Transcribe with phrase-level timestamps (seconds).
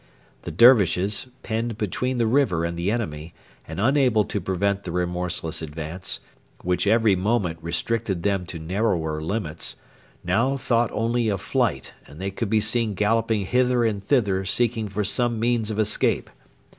[0.41, 3.35] The Dervishes penned between the river and the enemy,
[3.67, 6.19] and unable to prevent the remorseless advance,
[6.63, 9.75] which every moment restricted them to narrower limits
[10.23, 14.87] now thought only of flight, and they could be seen galloping hither and thither seeking
[14.89, 16.31] for some means of escape.